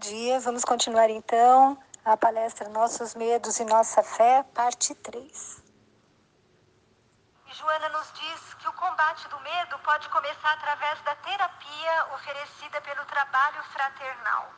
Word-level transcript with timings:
dia. 0.00 0.40
Vamos 0.40 0.64
continuar 0.64 1.10
então 1.10 1.78
a 2.04 2.16
palestra 2.16 2.68
Nossos 2.70 3.14
Medos 3.14 3.60
e 3.60 3.64
Nossa 3.66 4.02
Fé, 4.02 4.42
parte 4.54 4.94
3. 4.94 5.62
Joana 7.52 7.88
nos 7.90 8.10
diz 8.14 8.54
que 8.54 8.66
o 8.68 8.72
combate 8.72 9.28
do 9.28 9.38
medo 9.40 9.78
pode 9.80 10.08
começar 10.08 10.52
através 10.52 10.98
da 11.02 11.14
terapia 11.16 12.06
oferecida 12.14 12.80
pelo 12.80 13.04
trabalho 13.04 13.62
fraternal. 13.64 14.50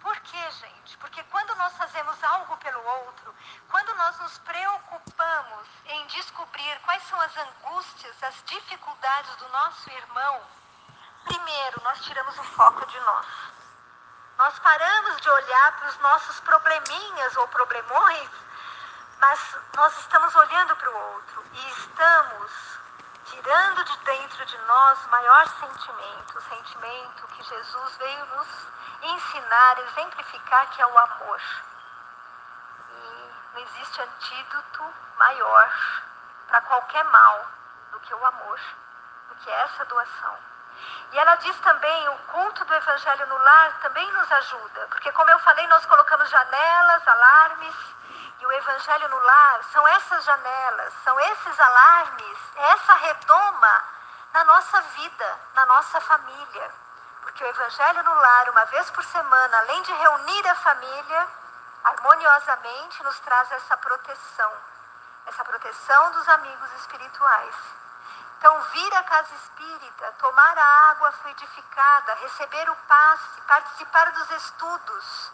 Por 0.00 0.18
quê, 0.20 0.50
gente? 0.62 0.96
Porque 0.98 1.22
quando 1.24 1.54
nós 1.56 1.76
fazemos 1.76 2.16
algo 2.24 2.56
pelo 2.56 2.82
outro, 3.04 3.34
quando 3.70 3.94
nós 3.96 4.18
nos 4.20 4.38
preocupamos 4.38 5.68
em 5.86 6.06
descobrir 6.06 6.80
quais 6.84 7.02
são 7.04 7.20
as 7.20 7.36
angústias, 7.36 8.22
as 8.22 8.42
dificuldades 8.46 9.36
do 9.36 9.48
nosso 9.50 9.90
irmão, 9.90 10.40
primeiro 11.24 11.82
nós 11.84 12.00
tiramos 12.00 12.38
o 12.38 12.44
foco 12.44 12.86
de 12.86 12.98
nós. 13.00 13.26
Nós 14.38 14.58
paramos 14.58 15.20
de 15.22 15.30
olhar 15.30 15.72
para 15.78 15.88
os 15.88 15.98
nossos 15.98 16.40
probleminhas 16.40 17.36
ou 17.38 17.48
problemões, 17.48 18.30
mas 19.18 19.56
nós 19.74 19.98
estamos 19.98 20.34
olhando 20.34 20.76
para 20.76 20.90
o 20.90 20.96
outro 21.14 21.44
e 21.52 21.70
estamos 21.70 22.76
tirando 23.24 23.84
de 23.84 23.96
dentro 23.98 24.44
de 24.44 24.58
nós 24.58 25.04
o 25.06 25.08
maior 25.08 25.48
sentimento, 25.48 26.38
o 26.38 26.42
sentimento 26.42 27.26
que 27.28 27.42
Jesus 27.44 27.96
veio 27.96 28.26
nos 28.26 28.48
ensinar, 29.02 29.78
exemplificar, 29.78 30.68
que 30.68 30.82
é 30.82 30.86
o 30.86 30.98
amor. 30.98 31.40
E 32.90 33.32
não 33.54 33.60
existe 33.62 34.02
antídoto 34.02 34.94
maior 35.16 36.02
para 36.46 36.60
qualquer 36.60 37.04
mal 37.04 37.46
do 37.90 38.00
que 38.00 38.14
o 38.14 38.26
amor, 38.26 38.60
do 39.28 39.34
que 39.36 39.50
essa 39.50 39.84
doação. 39.86 40.55
E 41.12 41.18
ela 41.18 41.34
diz 41.36 41.56
também, 41.60 42.08
o 42.08 42.18
culto 42.32 42.64
do 42.64 42.74
evangelho 42.74 43.26
no 43.26 43.38
lar 43.38 43.78
também 43.80 44.10
nos 44.12 44.32
ajuda, 44.32 44.86
porque 44.88 45.12
como 45.12 45.30
eu 45.30 45.38
falei, 45.40 45.66
nós 45.68 45.84
colocamos 45.86 46.28
janelas, 46.28 47.08
alarmes, 47.08 47.74
e 48.38 48.46
o 48.46 48.52
evangelho 48.52 49.08
no 49.08 49.18
lar 49.18 49.64
são 49.72 49.88
essas 49.88 50.24
janelas, 50.24 50.92
são 51.04 51.18
esses 51.18 51.60
alarmes, 51.60 52.38
essa 52.56 52.94
redoma 52.94 53.84
na 54.32 54.44
nossa 54.44 54.80
vida, 54.82 55.38
na 55.54 55.66
nossa 55.66 56.00
família. 56.02 56.70
Porque 57.22 57.42
o 57.42 57.48
evangelho 57.48 58.02
no 58.02 58.14
lar, 58.14 58.50
uma 58.50 58.64
vez 58.66 58.90
por 58.90 59.04
semana, 59.04 59.58
além 59.58 59.82
de 59.82 59.92
reunir 59.92 60.48
a 60.48 60.54
família, 60.56 61.28
harmoniosamente 61.84 63.02
nos 63.02 63.18
traz 63.20 63.50
essa 63.52 63.76
proteção, 63.78 64.52
essa 65.26 65.44
proteção 65.44 66.12
dos 66.12 66.28
amigos 66.28 66.72
espirituais. 66.74 67.54
Então, 68.46 68.60
vir 68.60 68.94
à 68.94 69.02
casa 69.02 69.34
espírita, 69.34 70.12
tomar 70.20 70.56
a 70.56 70.90
água 70.90 71.10
fluidificada, 71.10 72.14
receber 72.14 72.70
o 72.70 72.76
passe, 72.86 73.40
participar 73.40 74.12
dos 74.12 74.30
estudos, 74.30 75.32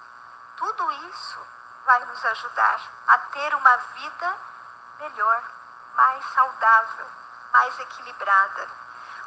tudo 0.56 0.92
isso 1.10 1.46
vai 1.84 2.02
nos 2.06 2.24
ajudar 2.24 2.80
a 3.08 3.18
ter 3.18 3.54
uma 3.54 3.76
vida 3.76 4.34
melhor, 4.98 5.42
mais 5.94 6.24
saudável, 6.32 7.06
mais 7.52 7.78
equilibrada. 7.80 8.66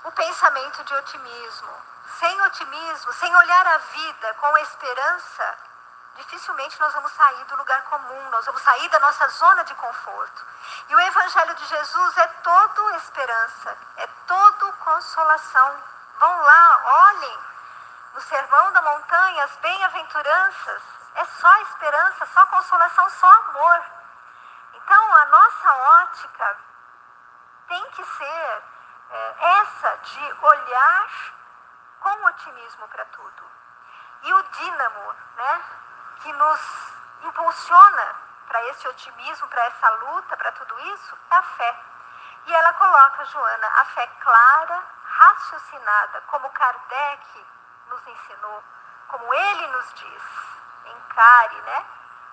O 0.06 0.12
pensamento 0.14 0.84
de 0.84 0.94
otimismo. 0.96 1.82
Sem 2.18 2.42
otimismo, 2.42 3.14
sem 3.14 3.36
olhar 3.36 3.68
a 3.68 3.78
vida 3.78 4.34
com 4.34 4.58
esperança, 4.58 5.58
dificilmente 6.16 6.80
nós 6.80 6.94
vamos 6.94 7.12
sair 7.14 7.44
do 7.46 7.56
lugar 7.58 7.82
comum, 7.84 8.30
nós 8.30 8.46
vamos 8.46 8.62
sair 8.62 8.90
da 8.90 9.00
nossa 9.00 9.28
zona 9.30 9.64
de 9.64 9.76
conforto. 9.76 10.46
E 10.90 10.96
o 10.96 11.00
Evangelho 11.00 11.56
de 11.56 11.66
Jesus 11.66 12.18
é 12.18 12.28
todo 12.28 12.96
esperança, 12.96 13.78
é 13.98 14.08
todo 14.28 14.74
consolação. 14.74 15.84
Vão 16.20 16.42
lá, 16.42 16.82
olhem 16.86 17.40
no 18.14 18.22
Sermão 18.22 18.72
da 18.72 18.82
Montanha 18.82 19.44
as 19.44 19.56
bem-aventuranças, 19.58 20.82
é 21.16 21.26
só 21.26 21.58
esperança, 21.62 22.26
só 22.28 22.46
consolação, 22.48 23.10
só 23.10 23.32
amor. 23.32 23.84
Então 24.74 25.16
a 25.16 25.26
nossa 25.26 25.74
ótica 26.02 26.58
tem 27.68 27.92
que 27.92 28.06
ser 28.06 28.64
é, 29.10 29.36
essa 29.60 29.98
de 29.98 30.34
olhar 30.42 31.10
com 32.00 32.26
otimismo 32.26 32.88
para 32.88 33.06
tudo. 33.06 33.44
E 34.24 34.34
o 34.34 34.44
dínamo, 34.44 35.16
né? 35.36 35.64
Que 36.22 36.34
nos 36.34 36.94
impulsiona 37.24 38.16
para 38.48 38.64
esse 38.66 38.88
otimismo, 38.88 39.48
para 39.48 39.66
essa 39.66 39.90
luta, 39.90 40.38
para 40.38 40.52
tudo 40.54 40.80
isso, 40.80 41.18
é 41.32 41.36
a 41.36 41.44
fé. 41.44 41.80
E 42.46 42.54
ela 42.54 42.74
coloca, 42.74 43.26
Joana, 43.26 43.68
a 43.68 43.86
fé 43.86 44.08
clara, 44.20 44.84
raciocinada, 45.04 46.22
como 46.28 46.50
Kardec 46.52 47.46
nos 47.90 48.08
ensinou, 48.08 48.64
como 49.08 49.34
ele 49.34 49.68
nos 49.68 49.94
diz. 49.94 50.24
Encare, 50.86 51.62
né? 51.62 51.86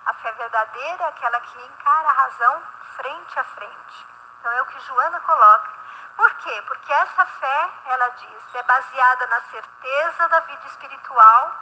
A 0.05 0.13
fé 0.15 0.31
verdadeira 0.33 1.03
é 1.03 1.07
aquela 1.07 1.39
que 1.41 1.63
encara 1.63 2.09
a 2.09 2.13
razão 2.13 2.63
frente 2.95 3.39
a 3.39 3.43
frente. 3.43 4.07
Então 4.39 4.51
é 4.51 4.61
o 4.61 4.65
que 4.67 4.79
Joana 4.81 5.19
coloca. 5.21 5.71
Por 6.15 6.31
quê? 6.35 6.63
Porque 6.67 6.93
essa 6.93 7.25
fé, 7.25 7.69
ela 7.85 8.09
diz, 8.09 8.55
é 8.55 8.63
baseada 8.63 9.27
na 9.27 9.41
certeza 9.43 10.27
da 10.29 10.39
vida 10.41 10.67
espiritual 10.67 11.55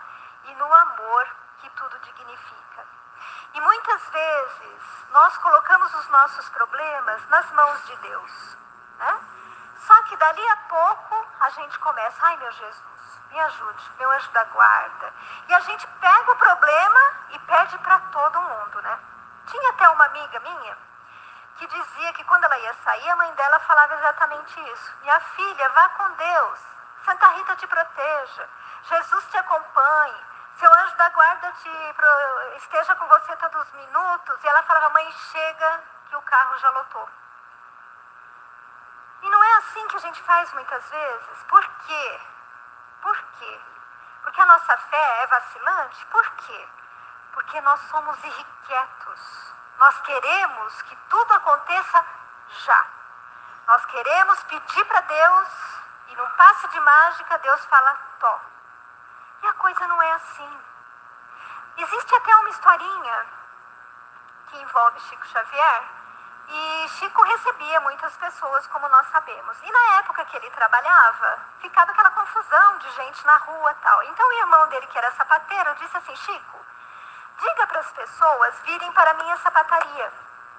e 0.46 0.56
no 0.56 0.74
amor 0.74 1.41
que 1.62 1.70
tudo 1.72 2.00
dignifica. 2.00 2.86
E 3.54 3.62
muitas 3.62 4.10
vezes 4.10 4.82
nós 5.12 5.38
colocamos 5.38 5.94
os 5.94 6.08
nossos 6.10 6.50
problemas 6.50 7.30
nas 7.30 7.52
mãos 7.52 7.86
de 7.86 7.96
Deus. 7.98 8.58
Né? 8.98 9.20
Só 9.78 10.02
que 10.04 10.18
dali 10.18 10.50
a 10.50 10.58
pouco 10.58 11.28
a 11.40 11.50
gente 11.50 11.78
começa, 11.80 12.26
ai 12.26 12.38
meu 12.38 12.52
Jesus, 12.52 13.20
me 13.30 13.40
ajude, 13.40 13.92
meu 14.00 14.12
anjo 14.12 14.32
da 14.32 14.44
guarda. 14.46 15.14
E 15.48 15.54
a 15.54 15.60
gente 15.60 15.88
pega 15.88 16.32
o 16.32 16.36
problema 16.36 17.00
e 17.30 17.40
pede 17.40 17.78
para 17.80 18.00
todo 18.12 18.42
mundo, 18.42 18.82
né? 18.82 19.00
Tinha 19.48 19.70
até 19.70 19.90
uma 19.90 20.06
amiga 20.06 20.40
minha 20.40 20.78
que 21.58 21.68
dizia 21.68 22.14
que 22.14 22.24
quando 22.24 22.44
ela 22.44 22.58
ia 22.58 22.74
sair, 22.84 23.10
a 23.10 23.16
mãe 23.18 23.32
dela 23.34 23.60
falava 23.60 23.96
exatamente 23.96 24.60
isso. 24.72 24.96
Minha 25.02 25.20
filha, 25.20 25.70
vá 25.70 25.90
com 25.90 26.12
Deus. 26.14 26.60
Santa 27.06 27.28
Rita 27.28 27.56
te 27.56 27.68
proteja. 27.68 28.50
Jesus 28.84 29.26
te 29.28 29.38
acompanhe 29.38 30.31
seu 30.58 30.74
anjo 30.74 30.96
da 30.96 31.10
guarda 31.10 31.52
te, 31.54 31.70
esteja 32.58 32.96
com 32.96 33.08
você 33.08 33.36
todos 33.38 33.68
os 33.68 33.74
minutos. 33.74 34.44
E 34.44 34.48
ela 34.48 34.64
falava, 34.64 34.90
mãe, 34.92 35.12
chega 35.12 35.84
que 36.10 36.16
o 36.16 36.22
carro 36.22 36.58
já 36.58 36.70
lotou. 36.72 37.10
E 39.22 39.30
não 39.30 39.44
é 39.44 39.54
assim 39.58 39.88
que 39.88 39.98
a 39.98 40.00
gente 40.00 40.22
faz 40.24 40.52
muitas 40.54 40.90
vezes. 40.90 41.44
Por 41.48 41.64
quê? 41.64 42.22
Por 43.02 43.18
quê? 43.40 43.62
Porque 44.24 44.42
a 44.42 44.46
nossa 44.46 44.78
fé 44.78 45.24
é 45.24 45.28
vacilante? 45.28 46.06
Por 46.08 46.30
quê? 46.32 46.68
Porque 47.34 47.62
nós 47.62 47.80
somos 47.82 48.24
irrequietos. 48.24 49.54
Nós 49.78 50.00
queremos 50.02 50.82
que 50.84 50.96
tudo 51.10 51.34
aconteça 51.34 52.06
já. 52.66 52.86
Nós 53.68 53.86
queremos 53.86 54.44
pedir 54.44 54.86
para 54.86 55.02
Deus 55.02 55.50
e 56.08 56.16
num 56.16 56.30
passe 56.32 56.68
de 56.68 56.80
mágica 56.80 57.38
Deus 57.40 57.66
fala, 57.66 57.98
to. 58.20 58.51
E 59.41 59.47
a 59.47 59.53
coisa 59.53 59.88
não 59.88 60.02
é 60.02 60.12
assim. 60.13 60.62
Existe 61.78 62.16
até 62.16 62.35
uma 62.35 62.50
historinha 62.50 63.25
que 64.47 64.57
envolve 64.62 65.00
Chico 65.02 65.25
Xavier. 65.28 65.84
E 66.47 66.90
Chico 66.90 67.24
recebia 67.24 67.79
muitas 67.81 68.16
pessoas, 68.18 68.68
como 68.68 68.88
nós 68.90 69.07
sabemos. 69.07 69.57
E 69.63 69.72
na 69.72 70.00
época 70.00 70.25
que 70.25 70.35
ele 70.35 70.50
trabalhava, 70.52 71.40
ficava 71.59 71.91
aquela 71.91 72.12
confusão 72.12 72.78
de 72.79 72.91
gente 72.91 73.25
na 73.25 73.38
rua 73.38 73.74
tal. 73.81 74.03
Então 74.03 74.28
o 74.28 74.34
irmão 74.34 74.68
dele, 74.68 74.88
que 74.88 74.97
era 74.97 75.12
sapateiro, 75.12 75.75
disse 75.75 75.97
assim: 75.97 76.16
Chico, 76.16 76.66
diga 77.40 77.68
para 77.68 77.79
as 77.79 77.91
pessoas 77.94 78.59
virem 78.62 78.91
para 78.91 79.12
a 79.12 79.13
minha 79.16 79.38
sapataria. 79.38 80.13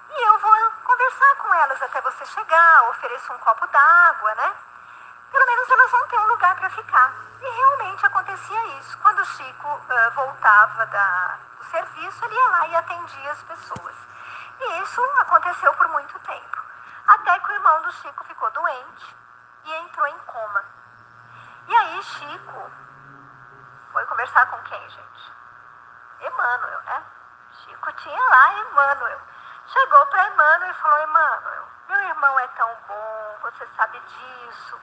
E 0.09 0.27
eu 0.27 0.39
vou 0.39 0.71
conversar 0.83 1.35
com 1.37 1.53
elas 1.53 1.81
até 1.81 2.01
você 2.01 2.25
chegar, 2.25 2.89
ofereço 2.89 3.33
um 3.33 3.37
copo 3.39 3.65
d'água, 3.67 4.35
né? 4.35 4.53
Menos 5.63 5.79
elas 5.79 5.91
vão 5.91 6.07
ter 6.07 6.19
um 6.19 6.27
lugar 6.27 6.55
para 6.55 6.69
ficar. 6.71 7.13
E 7.39 7.49
realmente 7.49 8.05
acontecia 8.05 8.65
isso. 8.79 8.97
Quando 8.97 9.19
o 9.19 9.25
Chico 9.25 9.67
uh, 9.67 10.11
voltava 10.13 10.85
da, 10.87 11.37
do 11.57 11.63
serviço, 11.65 12.25
ele 12.25 12.35
ia 12.35 12.49
lá 12.49 12.67
e 12.67 12.75
atendia 12.75 13.31
as 13.31 13.43
pessoas. 13.43 13.95
E 14.59 14.81
isso 14.81 15.01
aconteceu 15.19 15.73
por 15.75 15.87
muito 15.87 16.19
tempo. 16.19 16.57
Até 17.07 17.39
que 17.39 17.49
o 17.49 17.53
irmão 17.53 17.81
do 17.81 17.91
Chico 17.93 18.25
ficou 18.25 18.51
doente 18.51 19.15
e 19.63 19.73
entrou 19.73 20.05
em 20.07 20.17
coma. 20.19 20.65
E 21.67 21.75
aí 21.75 22.03
Chico 22.03 22.71
foi 23.93 24.05
conversar 24.07 24.45
com 24.47 24.61
quem, 24.63 24.89
gente? 24.89 25.33
Emmanuel, 26.19 26.81
né? 26.81 27.03
Chico 27.63 27.91
tinha 27.93 28.29
lá 28.29 28.53
Emmanuel. 28.53 29.21
Chegou 29.67 30.05
para 30.07 30.27
Emmanuel 30.27 30.71
e 30.71 30.73
falou: 30.73 30.99
Emmanuel, 30.99 31.67
meu 31.87 31.99
irmão 32.01 32.39
é 32.39 32.47
tão 32.49 32.77
bom, 32.85 33.37
você 33.43 33.65
sabe 33.77 33.97
disso 34.01 34.81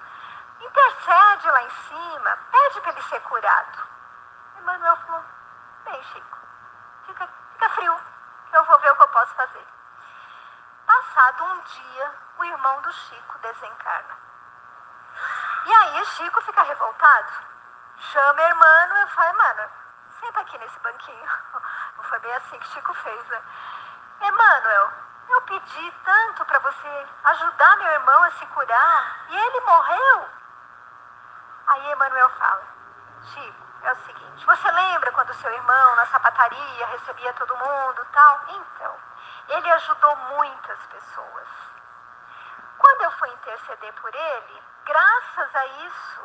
intercede 0.60 1.50
lá 1.50 1.62
em 1.62 1.70
cima, 1.70 2.38
pede 2.50 2.80
para 2.80 2.92
ele 2.92 3.02
ser 3.02 3.20
curado. 3.22 3.88
Emmanuel 4.58 4.96
falou, 4.96 5.24
bem, 5.84 6.02
Chico, 6.04 6.38
fica, 7.06 7.28
fica 7.52 7.68
frio, 7.70 8.00
eu 8.52 8.64
vou 8.64 8.78
ver 8.78 8.92
o 8.92 8.96
que 8.96 9.02
eu 9.02 9.08
posso 9.08 9.34
fazer. 9.34 9.66
Passado 10.86 11.44
um 11.44 11.60
dia, 11.60 12.14
o 12.38 12.44
irmão 12.44 12.80
do 12.82 12.92
Chico 12.92 13.38
desencarna. 13.38 14.18
E 15.66 15.74
aí 15.74 16.04
Chico 16.06 16.40
fica 16.42 16.62
revoltado. 16.62 17.32
Chama 17.98 18.42
Emmanuel 18.42 19.06
e 19.06 19.10
fala, 19.10 19.30
Emmanuel, 19.30 19.70
senta 20.20 20.40
aqui 20.40 20.58
nesse 20.58 20.78
banquinho. 20.80 21.30
Não 21.96 22.04
foi 22.04 22.18
bem 22.20 22.34
assim 22.34 22.58
que 22.58 22.68
Chico 22.68 22.94
fez, 22.94 23.28
né? 23.28 23.42
Emanuel, 24.22 24.92
eu 25.30 25.42
pedi 25.42 25.94
tanto 26.04 26.44
para 26.44 26.58
você 26.58 27.06
ajudar 27.24 27.76
meu 27.76 27.92
irmão 27.92 28.22
a 28.24 28.30
se 28.32 28.46
curar 28.46 29.24
e 29.28 29.36
ele 29.36 29.60
morreu. 29.60 30.28
Aí 31.70 31.92
Emanuel 31.92 32.28
fala, 32.30 32.62
Chico, 33.22 33.66
é 33.84 33.92
o 33.92 33.96
seguinte, 34.04 34.44
você 34.44 34.70
lembra 34.72 35.12
quando 35.12 35.32
seu 35.34 35.52
irmão 35.52 35.94
na 35.94 36.06
sapataria 36.06 36.86
recebia 36.86 37.32
todo 37.34 37.56
mundo 37.56 38.06
tal? 38.12 38.40
Então, 38.48 38.96
ele 39.50 39.70
ajudou 39.70 40.16
muitas 40.16 40.78
pessoas. 40.86 41.48
Quando 42.76 43.02
eu 43.02 43.10
fui 43.12 43.30
interceder 43.30 43.92
por 44.00 44.12
ele, 44.12 44.62
graças 44.84 45.54
a 45.54 45.66
isso, 45.66 46.20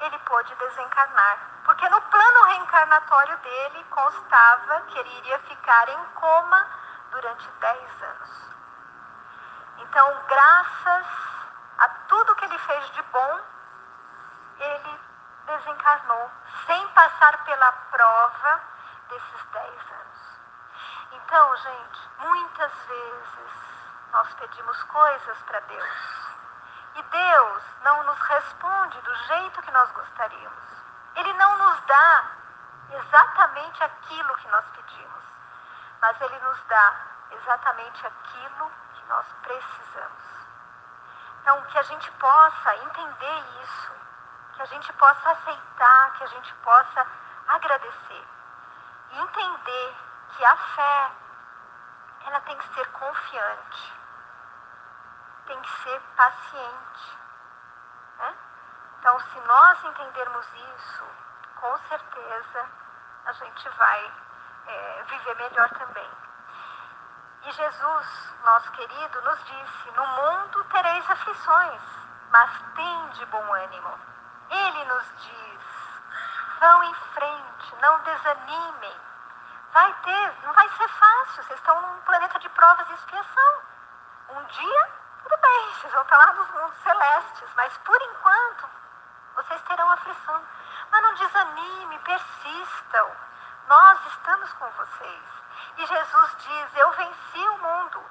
ele 0.00 0.18
pôde 0.20 0.54
desencarnar. 0.54 1.40
Porque 1.66 1.86
no 1.90 2.00
plano 2.00 2.42
reencarnatório 2.44 3.36
dele 3.36 3.84
constava 3.90 4.80
que 4.82 4.98
ele 4.98 5.18
iria 5.18 5.38
ficar 5.40 5.90
em 5.90 6.04
coma 6.14 6.66
durante 7.10 7.46
10 7.50 8.02
anos. 8.02 8.30
Então, 9.76 10.22
graças 10.26 11.06
a 11.76 11.88
tudo 12.08 12.34
que 12.36 12.46
ele 12.46 12.58
fez 12.60 12.90
de 12.92 13.02
bom, 13.02 13.55
desencarnou 15.56 16.30
sem 16.66 16.88
passar 16.88 17.44
pela 17.44 17.72
prova 17.72 18.60
desses 19.08 19.44
10 19.52 19.66
anos. 19.66 20.16
Então, 21.12 21.56
gente, 21.56 22.10
muitas 22.18 22.72
vezes 22.86 23.50
nós 24.12 24.34
pedimos 24.34 24.82
coisas 24.84 25.38
para 25.42 25.60
Deus 25.60 26.26
e 26.94 27.02
Deus 27.02 27.62
não 27.82 28.04
nos 28.04 28.18
responde 28.20 29.00
do 29.00 29.14
jeito 29.14 29.62
que 29.62 29.70
nós 29.70 29.90
gostaríamos. 29.92 30.64
Ele 31.14 31.32
não 31.34 31.58
nos 31.58 31.80
dá 31.86 32.24
exatamente 32.90 33.82
aquilo 33.82 34.36
que 34.36 34.48
nós 34.48 34.64
pedimos, 34.74 35.24
mas 36.00 36.20
Ele 36.20 36.38
nos 36.40 36.60
dá 36.64 36.94
exatamente 37.30 38.06
aquilo 38.06 38.70
que 38.94 39.04
nós 39.08 39.26
precisamos. 39.42 40.22
Então, 41.40 41.62
que 41.62 41.78
a 41.78 41.82
gente 41.82 42.10
possa 42.12 42.76
entender 42.76 43.44
isso, 43.62 44.05
que 44.56 44.62
a 44.62 44.66
gente 44.66 44.92
possa 44.94 45.30
aceitar, 45.30 46.12
que 46.18 46.24
a 46.24 46.26
gente 46.26 46.54
possa 46.54 47.06
agradecer 47.48 48.26
e 49.10 49.18
entender 49.18 49.96
que 50.30 50.44
a 50.44 50.56
fé 50.56 51.10
ela 52.26 52.40
tem 52.40 52.58
que 52.58 52.74
ser 52.74 52.86
confiante 52.88 53.96
tem 55.46 55.60
que 55.60 55.82
ser 55.82 56.00
paciente. 56.16 57.18
Né? 58.18 58.34
Então, 58.98 59.18
se 59.20 59.40
nós 59.40 59.84
entendermos 59.84 60.46
isso, 60.54 61.04
com 61.56 61.78
certeza 61.88 62.66
a 63.26 63.32
gente 63.32 63.68
vai 63.70 64.12
é, 64.66 65.04
viver 65.08 65.36
melhor 65.36 65.68
também. 65.70 66.10
E 67.42 67.52
Jesus, 67.52 68.34
nosso 68.44 68.70
querido, 68.72 69.22
nos 69.22 69.44
disse: 69.44 69.90
No 69.92 70.06
mundo 70.06 70.64
tereis 70.64 71.10
aflições, 71.10 71.82
mas 72.30 72.50
tende 72.74 73.24
bom 73.26 73.52
ânimo. 73.52 74.15
Ele 74.50 74.84
nos 74.84 75.06
diz: 75.22 75.60
Vão 76.60 76.84
em 76.84 76.94
frente, 76.94 77.76
não 77.80 78.00
desanimem. 78.00 79.00
Vai 79.72 79.92
ter, 79.92 80.34
não 80.44 80.52
vai 80.54 80.68
ser 80.70 80.88
fácil, 80.88 81.42
vocês 81.42 81.58
estão 81.58 81.80
num 81.82 82.00
planeta 82.02 82.38
de 82.38 82.48
provas 82.50 82.88
e 82.90 82.94
expiação. 82.94 83.62
Um 84.30 84.44
dia 84.44 85.06
tudo 85.26 85.36
bem, 85.38 85.74
vocês 85.74 85.92
vão 85.92 86.02
estar 86.02 86.18
lá 86.18 86.32
nos 86.34 86.50
mundos 86.50 86.82
celestes, 86.84 87.50
mas 87.56 87.76
por 87.78 88.00
enquanto 88.00 88.68
vocês 89.34 89.60
terão 89.62 89.90
aflição. 89.90 90.42
Mas 90.90 91.02
não 91.02 91.14
desanime, 91.14 91.98
persistam. 91.98 93.10
Nós 93.66 94.06
estamos 94.06 94.52
com 94.52 94.70
vocês. 94.70 95.22
E 95.78 95.86
Jesus 95.86 96.36
diz: 96.38 96.76
Eu 96.76 96.92
venci 96.92 97.48
o 97.48 97.58
mundo. 97.58 98.04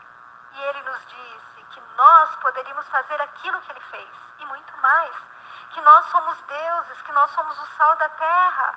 E 0.52 0.62
ele 0.62 0.82
nos 0.84 1.06
disse 1.06 1.64
que 1.72 1.82
nós 1.96 2.36
poderíamos 2.38 2.88
fazer 2.90 3.22
aquilo 3.22 3.62
que 3.62 3.72
ele 3.72 3.82
fez 3.92 4.10
e 4.40 4.46
muito 4.46 4.78
mais. 4.78 5.16
Que 5.76 5.82
nós 5.82 6.06
somos 6.06 6.42
deuses, 6.44 7.02
que 7.02 7.12
nós 7.12 7.30
somos 7.32 7.60
o 7.60 7.66
sal 7.76 7.98
da 7.98 8.08
terra. 8.08 8.76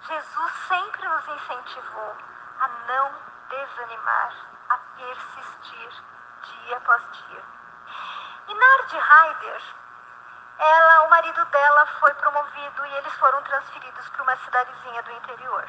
Jesus 0.00 0.52
sempre 0.66 1.06
nos 1.06 1.28
incentivou 1.28 2.16
a 2.58 2.68
não 2.88 3.12
desanimar, 3.48 4.32
a 4.68 4.76
persistir 4.96 6.04
dia 6.42 6.76
após 6.76 7.02
dia. 7.12 7.42
E 8.48 8.54
Nard 8.54 8.96
Heider, 8.96 9.62
ela, 10.58 11.02
o 11.04 11.10
marido 11.10 11.44
dela 11.44 11.86
foi 12.00 12.12
promovido 12.14 12.84
e 12.84 12.94
eles 12.96 13.14
foram 13.14 13.40
transferidos 13.42 14.08
para 14.08 14.22
uma 14.24 14.36
cidadezinha 14.38 15.04
do 15.04 15.12
interior. 15.12 15.68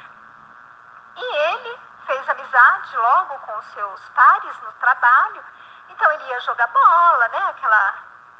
E 1.16 1.36
ele 1.36 1.80
fez 2.08 2.28
amizade 2.28 2.98
logo 2.98 3.38
com 3.38 3.56
os 3.60 3.66
seus 3.74 4.10
pares 4.16 4.60
no 4.62 4.72
trabalho. 4.74 5.46
Então 5.90 6.12
ele 6.12 6.24
ia 6.24 6.40
jogar 6.40 6.66
bola, 6.70 7.28
né? 7.28 7.50
Aquela 7.50 7.94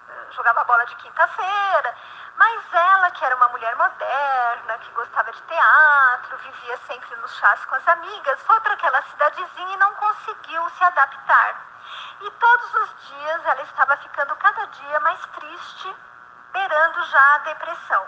eh, 0.10 0.28
jogava 0.32 0.64
bola 0.64 0.88
de 0.88 0.96
quinta-feira. 0.96 1.96
Mas 2.38 2.74
ela, 2.74 3.12
que 3.12 3.26
era 3.26 3.36
uma 3.36 3.50
mulher 3.50 3.76
moderna, 3.76 4.78
que 4.80 4.92
gostava 4.92 5.32
de 5.32 5.42
teatro, 5.44 6.38
vivia 6.38 6.78
sempre 6.88 7.16
nos 7.18 7.36
chás 7.36 7.64
com 7.66 7.76
as 7.76 7.88
amigas, 7.88 8.42
foi 8.44 8.60
para 8.62 8.74
aquela 8.74 9.02
cidadezinha 9.04 9.74
e 9.74 9.78
não 9.78 9.94
conseguiu 9.96 10.70
se 10.70 10.84
adaptar. 10.84 11.56
E 12.22 12.32
todos 12.32 12.74
os 12.76 13.08
dias 13.08 13.46
ela 13.46 13.62
estava 13.64 13.98
ficando 13.98 14.36
cada 14.38 14.66
dia 14.68 15.00
mais 15.02 15.26
triste, 15.28 15.96
beirando 16.52 17.04
já 17.04 17.36
a 17.36 17.38
depressão. 17.40 18.08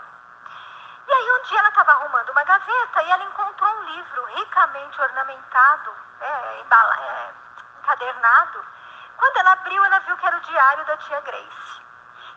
E 1.06 1.12
aí 1.12 1.32
um 1.32 1.42
dia 1.42 1.58
ela 1.58 1.68
estava 1.68 1.92
arrumando 1.92 2.30
uma 2.30 2.44
gaveta 2.44 3.02
e 3.02 3.10
ela 3.10 3.24
encontrou 3.24 3.70
um 3.70 3.82
livro 3.84 4.24
ricamente 4.36 5.00
ornamentado, 5.02 5.94
é, 6.20 6.60
embala, 6.60 6.96
é, 6.96 7.32
encadernado. 7.80 8.64
Quando 9.16 9.36
ela 9.36 9.52
abriu, 9.52 9.84
ela 9.84 9.98
viu 10.00 10.16
que 10.16 10.26
era 10.26 10.36
o 10.36 10.40
diário 10.40 10.84
da 10.86 10.96
tia 10.96 11.20
Grace. 11.20 11.83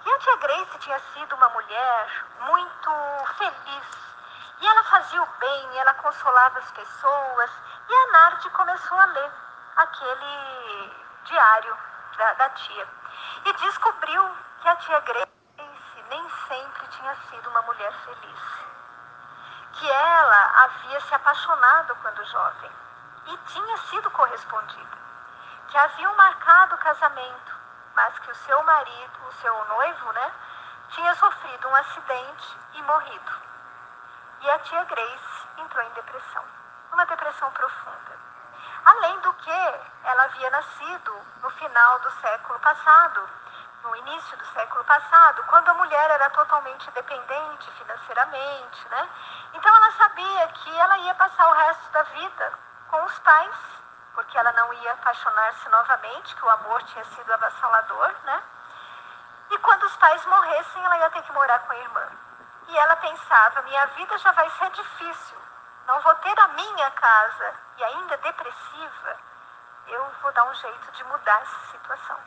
E 0.08 0.10
a 0.10 0.20
tia 0.20 0.38
Grace 0.38 0.80
tinha 0.80 1.00
sido 1.00 1.36
uma 1.36 1.50
mulher 1.50 2.26
muito 2.40 2.90
feliz. 3.38 3.86
E 4.62 4.66
ela 4.66 4.84
fazia 4.86 5.22
o 5.22 5.26
bem, 5.26 5.80
ela 5.80 5.94
consolava 5.96 6.60
as 6.60 6.72
pessoas. 6.72 7.52
E 7.90 7.94
a 7.94 8.12
Nardi 8.14 8.50
começou 8.52 8.98
a 8.98 9.06
ler 9.06 9.32
aquele 9.76 10.94
diário 11.26 11.78
da, 12.18 12.34
da 12.36 12.50
tia. 12.52 12.88
E 13.44 13.54
descobriu 13.54 14.32
que 14.62 14.70
a 14.70 14.76
tia 14.78 15.00
Grace 15.02 15.28
nem 16.10 16.30
sempre 16.48 16.88
tinha 16.88 17.14
sido 17.30 17.50
uma 17.50 17.64
mulher 17.64 17.92
feliz. 18.06 18.40
Que 19.74 19.92
ela 19.92 20.64
havia 20.64 21.02
se 21.02 21.16
apaixonado 21.16 21.94
quando 21.98 22.26
jovem 22.28 22.72
e 23.26 23.38
tinha 23.50 23.78
sido 23.90 24.10
correspondida. 24.12 24.98
Que 25.68 25.78
haviam 25.78 26.16
marcado 26.16 26.76
o 26.76 26.78
casamento, 26.78 27.57
mas 27.98 28.20
que 28.20 28.30
o 28.30 28.36
seu 28.36 28.62
marido, 28.62 29.28
o 29.28 29.34
seu 29.42 29.66
noivo, 29.66 30.12
né, 30.12 30.32
tinha 30.90 31.16
sofrido 31.16 31.68
um 31.68 31.76
acidente 31.76 32.58
e 32.76 32.82
morrido. 32.84 33.32
E 34.42 34.50
a 34.52 34.60
tia 34.60 34.84
Grace 34.84 35.48
entrou 35.58 35.84
em 35.84 35.90
depressão, 35.90 36.44
uma 36.94 37.06
depressão 37.08 37.52
profunda. 37.52 38.20
Além 38.86 39.20
do 39.22 39.34
que, 39.34 39.80
ela 40.04 40.24
havia 40.26 40.50
nascido 40.52 41.22
no 41.42 41.50
final 41.50 42.00
do 42.02 42.12
século 42.22 42.60
passado, 42.60 43.28
no 43.82 43.96
início 43.96 44.38
do 44.38 44.46
século 44.46 44.84
passado, 44.84 45.44
quando 45.48 45.70
a 45.70 45.74
mulher 45.74 46.12
era 46.12 46.30
totalmente 46.30 46.92
dependente 46.92 47.72
financeiramente, 47.80 48.90
né? 48.90 49.10
Então 49.54 49.76
ela 49.76 49.92
sabia 49.94 50.48
que 50.50 50.78
ela 50.78 50.98
ia 51.00 51.16
passar 51.16 51.50
o 51.50 51.54
resto 51.54 51.92
da 51.92 52.04
vida 52.04 52.54
com 52.90 53.04
os 53.06 53.20
pais, 53.20 53.56
porque 54.18 54.36
ela 54.36 54.52
não 54.54 54.74
ia 54.74 54.94
apaixonar-se 54.94 55.70
novamente, 55.70 56.36
que 56.36 56.44
o 56.44 56.50
amor 56.50 56.82
tinha 56.86 57.06
sido 57.06 57.32
avassalador, 57.32 58.16
né? 58.24 58.42
E 59.52 59.58
quando 59.60 59.84
os 59.84 59.96
pais 59.98 60.26
morressem, 60.26 60.84
ela 60.84 60.98
ia 60.98 61.10
ter 61.12 61.22
que 61.22 61.32
morar 61.34 61.60
com 61.60 61.72
a 61.72 61.78
irmã. 61.78 62.08
E 62.68 62.78
ela 62.80 62.96
pensava: 62.96 63.62
minha 63.62 63.86
vida 63.86 64.18
já 64.18 64.32
vai 64.32 64.50
ser 64.50 64.72
difícil, 64.72 65.38
não 65.86 66.02
vou 66.02 66.16
ter 66.16 66.40
a 66.40 66.48
minha 66.48 66.90
casa 66.92 67.54
e 67.78 67.84
ainda 67.84 68.18
depressiva, 68.18 69.18
eu 69.86 70.04
vou 70.24 70.32
dar 70.32 70.46
um 70.46 70.56
jeito 70.56 70.92
de 70.94 71.04
mudar 71.04 71.40
essa 71.44 71.60
situação. 71.72 72.18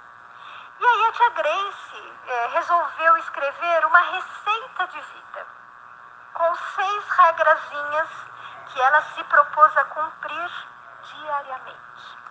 E 0.79 0.87
aí 0.87 1.07
a 1.07 1.13
tia 1.13 1.31
Grace 1.31 2.19
é, 2.25 2.47
resolveu 2.53 3.17
escrever 3.17 3.85
uma 3.87 3.99
receita 3.99 4.87
de 4.87 5.01
vida, 5.01 5.47
com 6.35 6.55
seis 6.55 7.09
regrazinhas 7.09 8.09
que 8.67 8.81
ela 8.81 9.03
se 9.03 9.25
propôs 9.25 9.77
a 9.77 9.85
cumprir 9.87 10.71
diariamente. 11.03 12.30